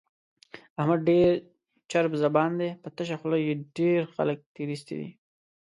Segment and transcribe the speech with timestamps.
[0.79, 1.27] احمد ډېر
[1.91, 5.09] چرب زبان دی، په تشه خوله یې ډېر خلک تېر ایستلي دي.